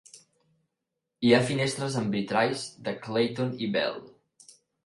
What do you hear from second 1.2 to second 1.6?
Hi ha